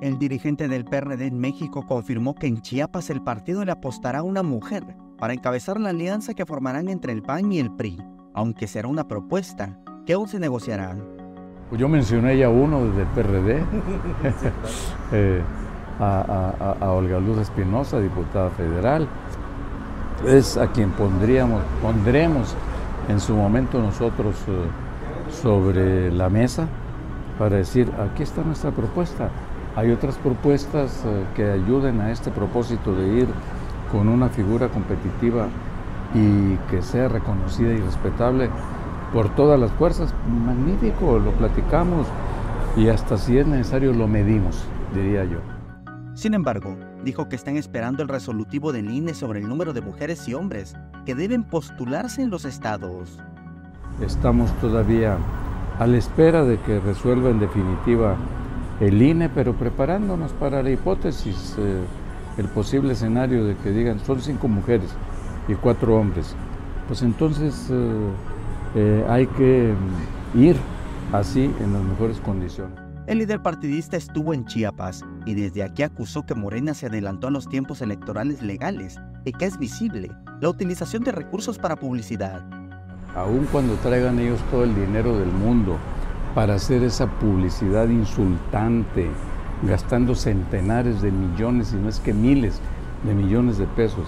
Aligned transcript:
El 0.00 0.18
dirigente 0.18 0.66
del 0.66 0.86
PRD 0.86 1.26
en 1.26 1.38
México 1.38 1.84
confirmó 1.86 2.34
que 2.34 2.46
en 2.46 2.62
Chiapas 2.62 3.10
el 3.10 3.20
partido 3.20 3.66
le 3.66 3.72
apostará 3.72 4.20
a 4.20 4.22
una 4.22 4.42
mujer 4.42 4.82
para 5.18 5.34
encabezar 5.34 5.78
la 5.78 5.90
alianza 5.90 6.32
que 6.32 6.46
formarán 6.46 6.88
entre 6.88 7.12
el 7.12 7.22
PAN 7.22 7.52
y 7.52 7.58
el 7.58 7.70
PRI, 7.70 8.02
aunque 8.32 8.66
será 8.66 8.88
una 8.88 9.06
propuesta 9.06 9.78
que 10.06 10.14
aún 10.14 10.26
se 10.26 10.40
negociará. 10.40 10.96
Pues 11.68 11.78
yo 11.78 11.86
mencioné 11.86 12.38
ya 12.38 12.48
uno 12.48 12.86
desde 12.86 13.02
el 13.02 13.08
PRD, 13.08 13.58
eh, 15.12 15.42
a, 16.00 16.92
Olga 16.92 17.20
Luz 17.20 17.36
Espinosa, 17.36 18.00
diputada 18.00 18.48
federal. 18.48 19.06
Es 20.26 20.56
a 20.56 20.68
quien 20.72 20.92
pondríamos, 20.92 21.62
pondremos 21.82 22.56
en 23.10 23.20
su 23.20 23.34
momento 23.34 23.78
nosotros 23.78 24.34
eh, 24.48 25.32
sobre 25.42 26.10
la 26.10 26.30
mesa 26.30 26.66
para 27.38 27.56
decir, 27.56 27.90
aquí 27.98 28.22
está 28.22 28.42
nuestra 28.42 28.70
propuesta 28.70 29.28
hay 29.76 29.90
otras 29.90 30.16
propuestas 30.16 31.04
eh, 31.06 31.24
que 31.34 31.50
ayuden 31.50 32.00
a 32.00 32.10
este 32.10 32.30
propósito 32.30 32.94
de 32.94 33.20
ir 33.20 33.28
con 33.92 34.08
una 34.08 34.28
figura 34.28 34.68
competitiva 34.68 35.48
y 36.14 36.56
que 36.70 36.82
sea 36.82 37.08
reconocida 37.08 37.72
y 37.72 37.78
respetable 37.78 38.50
por 39.12 39.28
todas 39.34 39.58
las 39.58 39.70
fuerzas. 39.72 40.14
Magnífico, 40.44 41.18
lo 41.18 41.32
platicamos 41.32 42.06
y 42.76 42.88
hasta 42.88 43.16
si 43.16 43.38
es 43.38 43.46
necesario 43.46 43.92
lo 43.92 44.08
medimos, 44.08 44.64
diría 44.94 45.24
yo. 45.24 45.38
Sin 46.14 46.34
embargo, 46.34 46.76
dijo 47.04 47.28
que 47.28 47.36
están 47.36 47.56
esperando 47.56 48.02
el 48.02 48.08
resolutivo 48.08 48.72
del 48.72 48.90
INE 48.90 49.14
sobre 49.14 49.40
el 49.40 49.48
número 49.48 49.72
de 49.72 49.80
mujeres 49.80 50.28
y 50.28 50.34
hombres 50.34 50.76
que 51.06 51.14
deben 51.14 51.44
postularse 51.44 52.22
en 52.22 52.30
los 52.30 52.44
estados. 52.44 53.20
Estamos 54.00 54.52
todavía 54.60 55.16
a 55.78 55.86
la 55.86 55.96
espera 55.96 56.44
de 56.44 56.58
que 56.60 56.80
resuelva 56.80 57.30
en 57.30 57.38
definitiva 57.38 58.16
el 58.80 59.02
INE, 59.02 59.28
pero 59.28 59.54
preparándonos 59.54 60.32
para 60.32 60.62
la 60.62 60.70
hipótesis, 60.70 61.54
eh, 61.58 61.82
el 62.38 62.48
posible 62.48 62.94
escenario 62.94 63.44
de 63.44 63.56
que 63.56 63.70
digan 63.70 64.00
son 64.00 64.20
cinco 64.20 64.48
mujeres 64.48 64.90
y 65.48 65.54
cuatro 65.54 65.96
hombres. 65.96 66.34
Pues 66.88 67.02
entonces 67.02 67.68
eh, 67.70 68.10
eh, 68.74 69.04
hay 69.08 69.26
que 69.26 69.74
mm, 70.34 70.42
ir 70.42 70.56
así 71.12 71.44
en 71.60 71.72
las 71.72 71.82
mejores 71.82 72.20
condiciones. 72.20 72.78
El 73.06 73.18
líder 73.18 73.42
partidista 73.42 73.96
estuvo 73.96 74.32
en 74.32 74.44
Chiapas 74.46 75.04
y 75.26 75.34
desde 75.34 75.62
aquí 75.62 75.82
acusó 75.82 76.24
que 76.24 76.34
Morena 76.34 76.74
se 76.74 76.86
adelantó 76.86 77.26
a 77.26 77.30
los 77.30 77.48
tiempos 77.48 77.82
electorales 77.82 78.40
legales 78.40 78.98
y 79.24 79.32
que 79.32 79.46
es 79.46 79.58
visible 79.58 80.10
la 80.40 80.48
utilización 80.48 81.02
de 81.02 81.12
recursos 81.12 81.58
para 81.58 81.76
publicidad. 81.76 82.42
Aun 83.16 83.46
cuando 83.50 83.74
traigan 83.74 84.20
ellos 84.20 84.40
todo 84.50 84.62
el 84.64 84.74
dinero 84.74 85.18
del 85.18 85.32
mundo, 85.32 85.76
para 86.34 86.54
hacer 86.54 86.82
esa 86.82 87.06
publicidad 87.06 87.88
insultante, 87.88 89.08
gastando 89.62 90.14
centenares 90.14 91.02
de 91.02 91.10
millones, 91.10 91.72
y 91.72 91.76
no 91.76 91.88
es 91.88 92.00
que 92.00 92.14
miles 92.14 92.60
de 93.04 93.14
millones 93.14 93.58
de 93.58 93.66
pesos, 93.66 94.06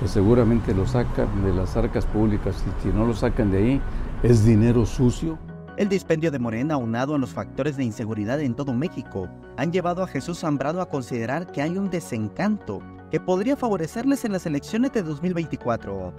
que 0.00 0.08
seguramente 0.08 0.74
lo 0.74 0.86
sacan 0.86 1.28
de 1.44 1.54
las 1.54 1.76
arcas 1.76 2.04
públicas 2.06 2.62
y 2.66 2.82
si 2.82 2.88
no 2.94 3.06
lo 3.06 3.14
sacan 3.14 3.50
de 3.50 3.58
ahí, 3.58 3.80
es 4.22 4.44
dinero 4.44 4.84
sucio. 4.86 5.38
El 5.76 5.88
dispendio 5.88 6.30
de 6.30 6.38
Morena, 6.38 6.74
aunado 6.74 7.14
a 7.14 7.18
los 7.18 7.30
factores 7.30 7.76
de 7.76 7.84
inseguridad 7.84 8.40
en 8.40 8.54
todo 8.54 8.72
México, 8.74 9.28
han 9.56 9.72
llevado 9.72 10.04
a 10.04 10.06
Jesús 10.06 10.40
Zambrado 10.40 10.80
a 10.80 10.88
considerar 10.88 11.50
que 11.50 11.62
hay 11.62 11.76
un 11.76 11.90
desencanto 11.90 12.80
que 13.10 13.18
podría 13.18 13.56
favorecerles 13.56 14.24
en 14.24 14.32
las 14.32 14.46
elecciones 14.46 14.92
de 14.92 15.02
2024. 15.02 16.12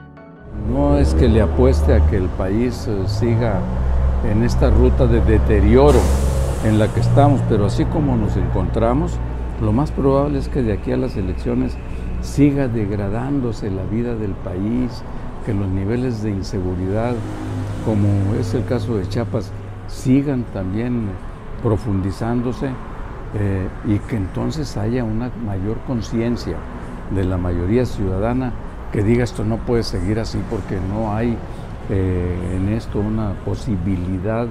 No 0.71 0.97
es 0.97 1.13
que 1.13 1.27
le 1.27 1.41
apueste 1.41 1.93
a 1.93 2.05
que 2.09 2.17
el 2.17 2.27
país 2.29 2.87
eh, 2.87 3.03
siga 3.07 3.61
en 4.31 4.43
esta 4.43 4.69
ruta 4.69 5.07
de 5.07 5.21
deterioro 5.21 5.99
en 6.65 6.79
la 6.79 6.87
que 6.87 6.99
estamos, 6.99 7.41
pero 7.47 7.65
así 7.65 7.85
como 7.85 8.15
nos 8.15 8.35
encontramos, 8.37 9.17
lo 9.61 9.71
más 9.71 9.91
probable 9.91 10.39
es 10.39 10.49
que 10.49 10.61
de 10.61 10.73
aquí 10.73 10.91
a 10.91 10.97
las 10.97 11.15
elecciones 11.15 11.77
siga 12.21 12.67
degradándose 12.67 13.69
la 13.69 13.83
vida 13.83 14.15
del 14.15 14.31
país, 14.31 15.03
que 15.45 15.53
los 15.53 15.67
niveles 15.67 16.23
de 16.23 16.31
inseguridad, 16.31 17.13
como 17.85 18.07
es 18.39 18.53
el 18.53 18.65
caso 18.65 18.97
de 18.97 19.07
Chiapas, 19.07 19.51
sigan 19.87 20.43
también 20.53 21.09
profundizándose 21.61 22.69
eh, 23.35 23.67
y 23.85 23.99
que 23.99 24.17
entonces 24.17 24.75
haya 24.77 25.03
una 25.03 25.29
mayor 25.45 25.77
conciencia 25.85 26.57
de 27.13 27.23
la 27.23 27.37
mayoría 27.37 27.85
ciudadana 27.85 28.53
que 28.91 29.03
diga 29.03 29.23
esto 29.23 29.43
no 29.43 29.57
puede 29.57 29.83
seguir 29.83 30.19
así 30.19 30.39
porque 30.49 30.79
no 30.89 31.13
hay 31.13 31.37
eh, 31.89 32.55
en 32.55 32.69
esto 32.69 32.99
una 32.99 33.33
posibilidad 33.45 34.47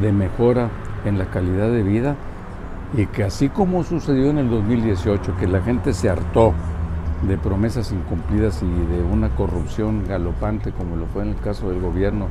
de 0.00 0.12
mejora 0.12 0.70
en 1.04 1.18
la 1.18 1.26
calidad 1.26 1.70
de 1.70 1.82
vida 1.82 2.16
y 2.96 3.06
que 3.06 3.24
así 3.24 3.48
como 3.48 3.84
sucedió 3.84 4.30
en 4.30 4.38
el 4.38 4.50
2018, 4.50 5.36
que 5.38 5.46
la 5.46 5.60
gente 5.60 5.92
se 5.92 6.08
hartó 6.08 6.52
de 7.26 7.38
promesas 7.38 7.92
incumplidas 7.92 8.62
y 8.62 8.94
de 8.94 9.02
una 9.02 9.30
corrupción 9.30 10.04
galopante 10.06 10.72
como 10.72 10.96
lo 10.96 11.06
fue 11.06 11.22
en 11.22 11.30
el 11.30 11.36
caso 11.36 11.70
del 11.70 11.80
gobierno 11.80 12.26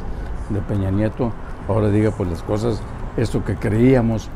de 0.50 0.62
Peña 0.62 0.92
Nieto, 0.92 1.32
ahora 1.68 1.90
diga 1.90 2.12
pues 2.12 2.30
las 2.30 2.44
cosas, 2.44 2.82
esto 3.18 3.44
que 3.44 3.56
creíamos 3.56 4.30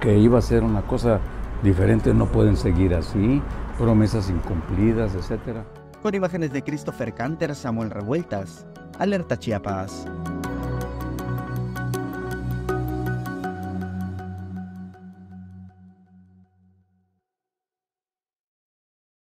que 0.00 0.18
iba 0.18 0.38
a 0.38 0.42
ser 0.42 0.64
una 0.64 0.82
cosa 0.82 1.20
diferente 1.62 2.12
no 2.12 2.26
pueden 2.26 2.56
seguir 2.56 2.94
así, 2.94 3.40
promesas 3.78 4.30
incumplidas, 4.30 5.14
etcétera. 5.14 5.64
Con 6.02 6.14
imágenes 6.14 6.52
de 6.52 6.62
Christopher 6.62 7.14
Canter, 7.14 7.54
Samuel 7.54 7.90
Revueltas, 7.90 8.66
Alerta 9.02 9.36
Chiapas. 9.36 10.06